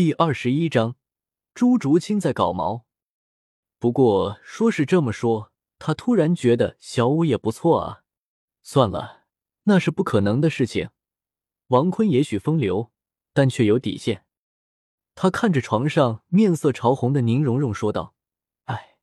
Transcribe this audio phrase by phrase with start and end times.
[0.00, 0.96] 第二十一章，
[1.52, 2.86] 朱竹清在搞毛。
[3.78, 8.02] 不过说是这么说，他突然觉得小五也不错啊。
[8.62, 9.24] 算了，
[9.64, 10.88] 那是不可能的事情。
[11.66, 12.90] 王坤也许风流，
[13.34, 14.24] 但却有底线。
[15.14, 18.14] 他看着床上面色潮红的宁荣荣说道
[18.64, 18.96] ：“哎，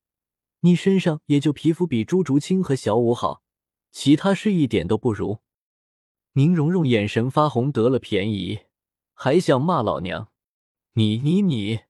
[0.61, 3.43] 你身上也就皮肤比朱竹清和小五好，
[3.91, 5.41] 其他是一点都不如。”
[6.33, 8.61] 宁荣荣眼神发红，得了便宜，
[9.13, 10.31] 还想骂老娘。
[10.97, 11.81] 你你你！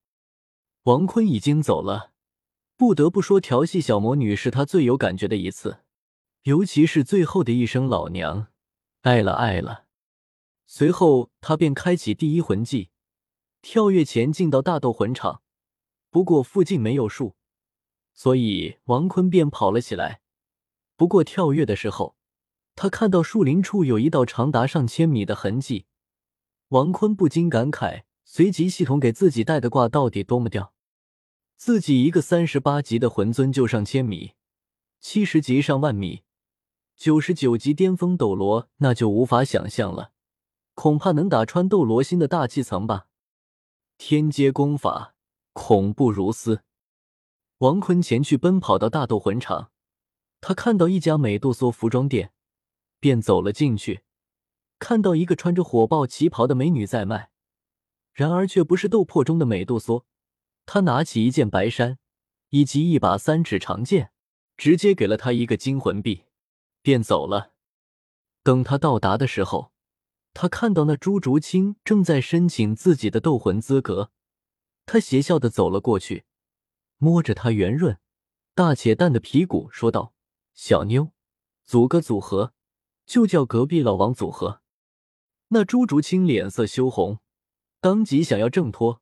[0.84, 2.12] 王坤已经走了，
[2.76, 5.80] 不得不说调戏小魔女是他最有感觉的一次，
[6.44, 8.48] 尤其是最后的一声“老娘”，
[9.04, 9.86] 爱了爱了。
[10.66, 12.90] 随后他便开启第一魂技，
[13.62, 15.42] 跳跃前进到大斗魂场。
[16.10, 17.38] 不过附近没有树，
[18.14, 20.20] 所以王坤便跑了起来。
[20.98, 22.18] 不过跳跃的时候，
[22.76, 25.86] 他看到树林处有一道长达上千米的痕迹，
[26.68, 28.04] 王坤不禁感慨。
[28.30, 30.74] 随即，系统给自己带的卦到底多么屌？
[31.56, 34.34] 自己一个三十八级的魂尊就上千米，
[35.00, 36.24] 七十级上万米，
[36.98, 40.12] 九十九级巅峰斗罗那就无法想象了，
[40.76, 43.08] 恐怕能打穿斗罗心的大气层吧？
[43.98, 45.16] 天阶功法，
[45.54, 46.64] 恐怖如斯。
[47.60, 49.72] 王坤前去奔跑到大斗魂场，
[50.42, 52.34] 他看到一家美杜莎服装店，
[53.00, 54.04] 便走了进去，
[54.78, 57.32] 看到一个穿着火爆旗袍的美女在卖。
[58.18, 60.04] 然而却不是斗破中的美杜莎，
[60.66, 62.00] 他拿起一件白衫
[62.50, 64.12] 以及一把三尺长剑，
[64.58, 66.24] 直接给了他一个金魂币，
[66.82, 67.54] 便走了。
[68.42, 69.72] 等他到达的时候，
[70.34, 74.10] 他看到那朱竹清正在申请自己的斗魂资格，
[74.88, 76.26] 他邪笑的走了过去，
[76.98, 78.00] 摸着他圆润、
[78.56, 80.16] 大且淡的皮骨，说道
[80.56, 81.12] ：“小妞，
[81.66, 82.56] 组个组合，
[83.06, 84.64] 就叫隔壁老王组合。”
[85.50, 87.20] 那朱竹清脸色羞红。
[87.88, 89.02] 当即想要挣脱，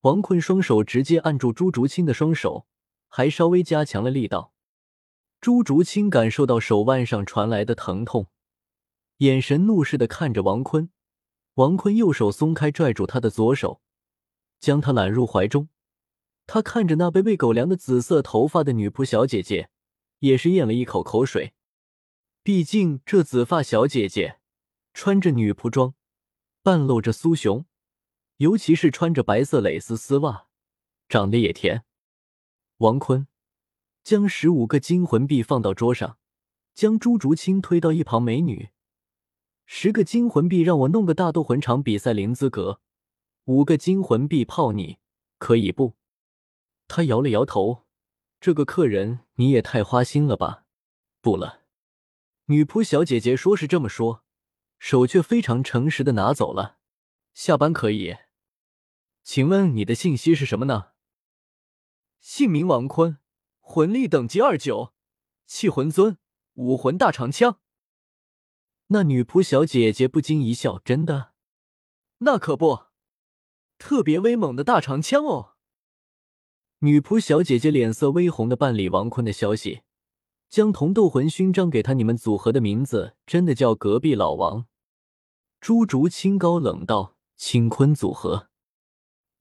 [0.00, 2.66] 王坤双手直接按住朱竹清的双手，
[3.08, 4.54] 还稍微加强了力道。
[5.38, 8.28] 朱竹清感受到手腕上传来的疼痛，
[9.18, 10.88] 眼神怒视的看着王坤。
[11.56, 13.82] 王坤右手松开，拽住他的左手，
[14.58, 15.68] 将他揽入怀中。
[16.46, 19.68] 他看着那被喂狗粮的紫色头发的女仆小姐姐，
[20.20, 21.52] 也是咽了一口口水。
[22.42, 24.38] 毕竟这紫发小姐姐
[24.94, 25.92] 穿着女仆装，
[26.62, 27.65] 半露着酥胸。
[28.38, 30.46] 尤其是穿着白色蕾丝丝袜，
[31.08, 31.84] 长得也甜。
[32.78, 33.26] 王坤
[34.04, 36.18] 将十五个金魂币放到桌上，
[36.74, 38.22] 将朱竹清推到一旁。
[38.22, 38.68] 美女，
[39.64, 42.80] 十个金魂币让我弄个大斗魂场比赛零资格，
[43.44, 44.98] 五个金魂币泡你，
[45.38, 45.94] 可以不？
[46.88, 47.84] 他摇了摇头，
[48.38, 50.64] 这个客人你也太花心了吧？
[51.22, 51.62] 不了。
[52.48, 54.22] 女仆小姐姐说是这么说，
[54.78, 56.76] 手却非常诚实的拿走了。
[57.32, 58.14] 下班可以。
[59.26, 60.92] 请问你的信息是什么呢？
[62.20, 63.18] 姓名王坤，
[63.58, 64.92] 魂力等级二九，
[65.46, 66.18] 气魂尊，
[66.54, 67.58] 武魂大长枪。
[68.86, 71.32] 那女仆小姐姐不禁一笑：“真的？
[72.18, 72.84] 那可不，
[73.78, 75.56] 特别威猛的大长枪哦。”
[76.78, 79.82] 女仆小姐姐脸色微红的办理王坤的消息，
[80.48, 81.94] 将铜斗魂勋章给他。
[81.94, 84.66] 你们组合的名字真的叫隔壁老王？
[85.60, 88.50] 朱竹清高冷道：“清坤组合。”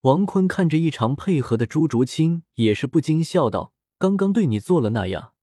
[0.06, 5.34] 王坤看着异常配合的朱竹清，也是不禁笑道：“刚刚对你做了那样，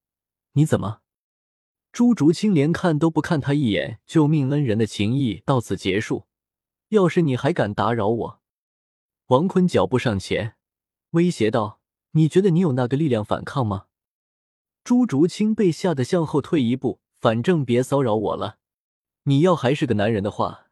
[0.53, 1.01] 你怎么？”
[1.91, 6.29] 朱竹清连看都不看他一眼，救命恩人的情谊到此结束。
[6.91, 8.41] 要是你还敢打扰我，
[9.27, 10.55] 王坤脚步上前，
[11.11, 11.81] 威胁道
[12.13, 13.87] ：“你觉得你有那个力量反抗吗？”
[14.85, 18.59] 朱竹清被吓得向后退一步，反正别骚扰我了。
[19.25, 20.69] 你要还是个男人的话，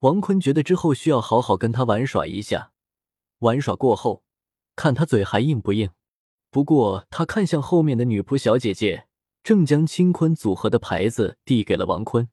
[0.00, 2.72] 王坤觉得之后需要好好跟他玩耍一下。
[3.40, 4.24] 玩耍过后，
[4.74, 5.90] 看他嘴还硬不硬。
[6.50, 9.08] 不过他看向后面的女仆小姐姐，
[9.42, 12.30] 正将青坤组合的牌子递给了王坤。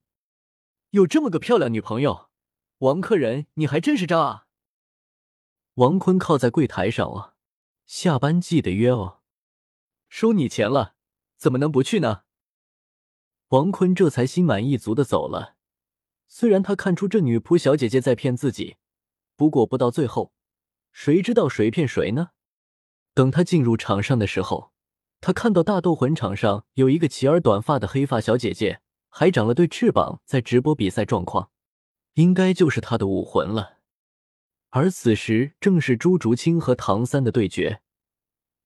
[0.91, 2.29] 有这么个漂亮女朋友，
[2.77, 4.45] 王客人你还真是渣啊！
[5.75, 7.33] 王坤靠在柜台上啊，
[7.85, 9.19] 下班记得约哦。
[10.07, 10.95] 收你钱了，
[11.35, 12.23] 怎么能不去呢？
[13.49, 15.55] 王坤这才心满意足的走了。
[16.27, 18.77] 虽然他看出这女仆小姐姐在骗自己，
[19.35, 20.31] 不过不到最后。
[20.93, 22.29] 谁知道谁骗谁呢？
[23.13, 24.71] 等他进入场上的时候，
[25.19, 28.79] 他看到大斗魂场上有一个齐耳短发的黑发小姐姐，
[29.09, 31.49] 还长了对翅膀，在直播比赛状况，
[32.13, 33.79] 应该就是他的武魂了。
[34.69, 37.81] 而此时正是朱竹清和唐三的对决。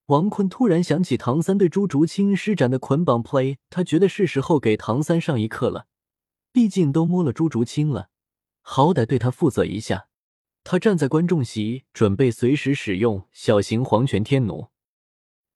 [0.07, 5.88] 王坤突然想起唐三对朱竹清施展的捆绑 play，他觉得是时候给唐三上一课了。
[6.53, 8.09] 毕竟都摸了朱竹清了，
[8.62, 10.06] 好歹对他负责一下。
[10.69, 14.69] 他站在观众席，准备随时使用小型黄泉天弩。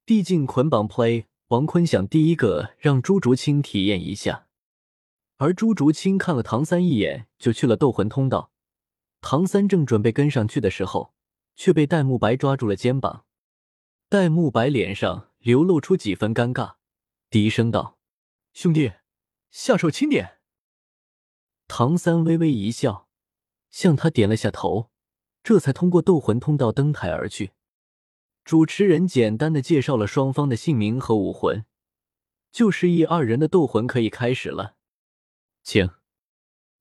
[0.05, 4.47] 毕竟捆绑 play，王坤想第一个让朱竹清体验一下。
[5.35, 8.53] 而朱竹清看了唐三一眼，就去了斗魂通道。
[9.19, 11.13] 唐三正准备跟上去的时候，
[11.57, 13.25] 却被戴沐白抓住了肩膀。
[14.07, 16.75] 戴沐白脸上流露出几分尴尬，
[17.29, 17.97] 低声道
[18.55, 18.93] ：“兄弟，
[19.49, 20.37] 下手轻点。”
[21.67, 23.09] 唐三微微一笑，
[23.69, 24.90] 向他点了下头，
[25.43, 27.51] 这才通过斗魂通道登台而去。
[28.43, 31.65] 主持人简单的介绍了双方的姓名和武魂，
[32.51, 34.75] 就示意二人的斗魂可以开始了。
[35.63, 35.89] 请。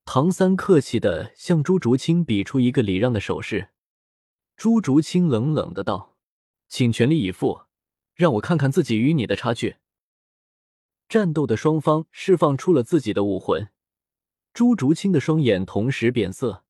[0.03, 3.69] 唐三客气的向朱竹清比出一个礼让的手势。
[4.57, 6.17] 朱竹清冷冷的道
[6.67, 7.61] ：“请全力以赴，
[8.15, 9.77] 让我看看自己与你的差距。”
[11.07, 13.69] 战斗的双方释放出了自己的武魂。
[14.53, 16.65] 朱竹清的双眼同时变色，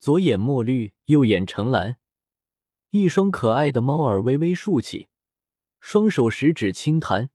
[0.00, 1.98] 左眼墨绿，右眼橙蓝，
[2.88, 5.08] 一双可爱的猫耳微微竖起，
[5.78, 7.28] 双手食指轻弹，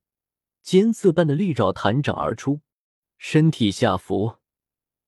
[0.64, 2.62] 尖刺般的利爪弹掌而出，
[3.20, 4.38] 身体下伏，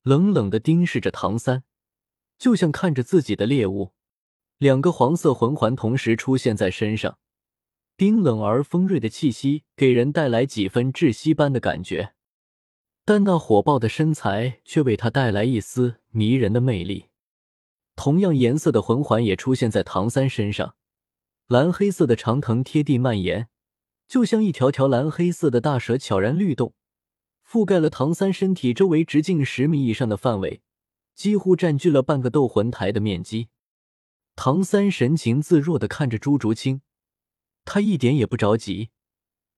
[0.04, 1.63] 冷冷的盯视着唐三，
[2.38, 3.92] 就像看着自己的猎物。
[4.59, 7.18] 两个黄色魂环同时出现在身上，
[7.95, 12.13] 冰冷而锋锐的气息给人带来几分窒息般的感觉。
[13.04, 17.07] 但那火爆的身材却为他带来一丝迷人的魅力。
[17.97, 20.75] 同样颜色的魂环也出现在唐三身上，
[21.47, 23.49] 蓝黑色的长藤贴地蔓延，
[24.07, 26.75] 就像一条条蓝黑色的大蛇悄然律动，
[27.45, 30.61] 覆盖了唐三身体周围直径十米以上的范围，
[31.15, 33.49] 几乎占据了半个斗魂台的面积。
[34.35, 36.81] 唐三神情自若的看着朱竹清，
[37.65, 38.91] 他一点也不着急，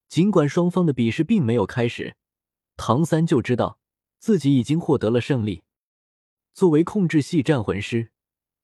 [0.08, 2.16] 尽管双方的比试并没有开始。
[2.78, 3.80] 唐三就知道
[4.18, 5.64] 自己已经获得了胜利。
[6.54, 8.12] 作为控制系战魂师，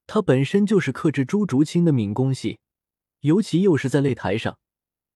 [0.06, 2.58] 他本身就是克制朱竹清的敏攻系，
[3.20, 4.58] 尤其又是在擂台上，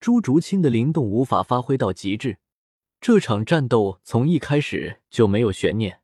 [0.01, 2.39] 朱竹清的灵动无法发挥到极致。
[3.01, 6.01] 这场战斗从一开始就没有悬念。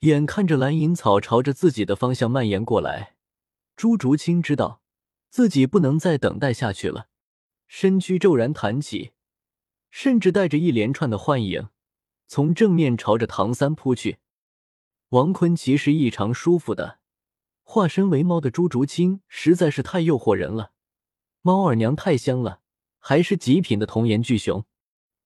[0.00, 3.16] 眼看着蓝银草朝着自己的方向蔓延过来，
[3.76, 4.80] 朱竹清知道
[5.28, 7.08] 自己不能再等待下去了，
[7.66, 9.10] 身躯骤然弹起，
[9.90, 11.68] 甚至带着一连串的幻影。
[12.28, 14.18] 从正面朝着唐三扑去，
[15.08, 17.00] 王坤其实异常舒服的，
[17.70, 20.72] 化身为猫的朱竹清实在是太诱惑人了，
[21.42, 22.62] 猫耳娘太香了，
[22.98, 24.64] 还是极品的童颜巨熊，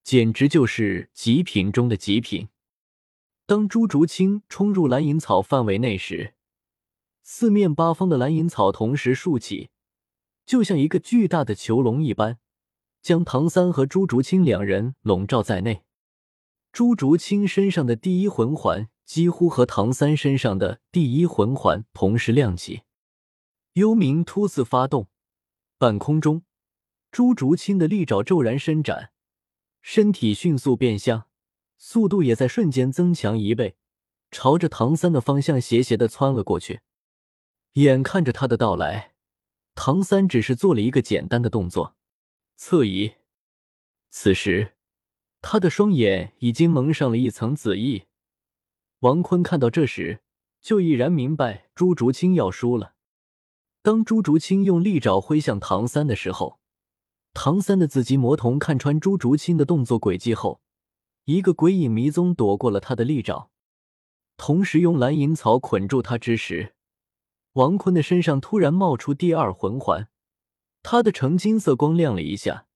[0.02, 2.48] 简直就是极品中的极品。
[3.46, 6.34] 当朱竹清冲入蓝银草范围内时，
[7.22, 9.70] 四面八方的蓝银草同时竖起，
[10.44, 12.40] 就像一个巨大的囚笼一般，
[13.00, 15.84] 将唐三和朱竹清两人笼罩在内。
[16.72, 22.84] 朱竹清身上的第一魂环几乎和唐三身上的第一魂环同时亮起，
[23.74, 25.10] 幽冥突刺发动，
[25.76, 26.44] 半空中，
[27.10, 29.12] 朱竹清的利爪骤然伸展，
[29.82, 31.26] 身体迅速变向，
[31.76, 33.76] 速度也在瞬间增强一倍，
[34.30, 36.80] 朝着唐三的方向斜斜的窜了过去。
[37.74, 39.12] 眼看着他的到来，
[39.74, 41.96] 唐三只是做了一个简单的动作，
[42.56, 43.12] 侧移。
[44.08, 44.72] 此时。
[45.42, 48.04] 他的双眼已经蒙上了一层紫意。
[49.02, 50.20] 王坤看到这时，
[50.60, 52.94] 就已然明白朱竹清要输了。
[53.82, 56.60] 当朱竹清用利爪挥向唐三的时候，
[57.34, 60.60] 唐三的紫极魔瞳看穿朱竹清的动作轨迹后，
[61.24, 63.50] 一个鬼影迷踪躲过了他的利爪，
[64.36, 66.76] 同时用蓝银草捆住他之时，
[67.54, 70.06] 王坤的身上突然冒出第二魂环，
[70.84, 72.68] 他的橙金色光亮了一下，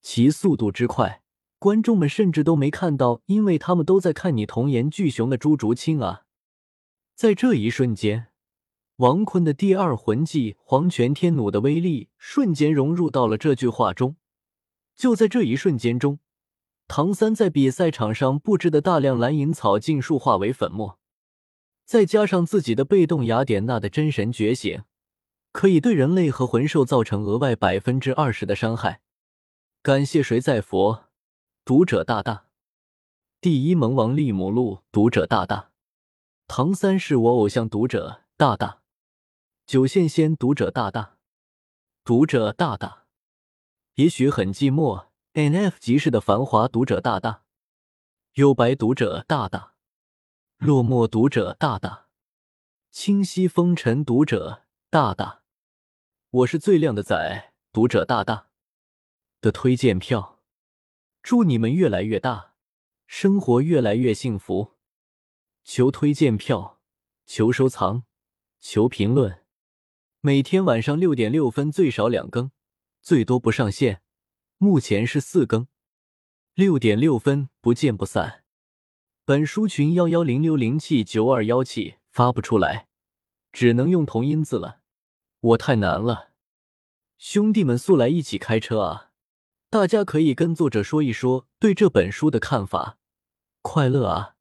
[0.00, 1.23] 其速度之快。
[1.64, 6.24] 观众们甚至都没看到，因为他们都在看你童颜巨熊的朱竹清啊！
[7.14, 8.26] 在这一瞬间，
[8.96, 14.16] 王坤的第二魂技黄泉天弩的威力瞬间融入到了这句话中。
[14.94, 16.18] 就在这一瞬间中，
[16.86, 20.98] 唐三在比赛场上布置的大量蓝银草尽数化为粉末，
[21.86, 24.82] 再加上自己的被动雅典娜的真神觉醒，
[25.50, 29.00] 可以对人类和魂兽造成额外百分之二十的伤害。
[29.82, 31.03] 感谢谁在佛？
[31.66, 32.44] 读者大大，
[33.40, 34.82] 第一萌王利姆路。
[34.92, 35.70] 读者大大，
[36.46, 37.66] 唐三是我偶像。
[37.66, 38.82] 读者大大，
[39.64, 40.36] 九线仙。
[40.36, 41.16] 读者大大，
[42.04, 43.06] 读者大大，
[43.94, 45.06] 也许很寂寞。
[45.32, 46.68] N F 集市的繁华。
[46.68, 47.44] 读者大大，
[48.34, 48.74] 幽白。
[48.74, 49.72] 读者大大，
[50.58, 51.08] 落寞。
[51.08, 52.08] 读者大大，
[52.90, 54.04] 清晰风尘。
[54.04, 55.40] 读者大大，
[56.28, 57.54] 我是最靓的仔。
[57.72, 58.48] 读者大大
[59.40, 60.33] 的推荐票。
[61.24, 62.52] 祝你们越来越大，
[63.06, 64.74] 生活越来越幸福。
[65.64, 66.82] 求推荐票，
[67.24, 68.02] 求收藏，
[68.60, 69.42] 求评论。
[70.20, 72.50] 每天晚上六点六分最少两更，
[73.00, 74.02] 最多不上线。
[74.58, 75.66] 目前是四更，
[76.52, 78.44] 六点六分不见不散。
[79.24, 82.88] 本书群幺幺零六零七九二幺七发不出来，
[83.50, 84.80] 只能用同音字了。
[85.40, 86.32] 我太难了，
[87.16, 89.12] 兄弟们速来一起开车啊！
[89.74, 92.96] 大家可以跟作者说一说对这本书的看法。
[93.60, 94.33] 快乐啊！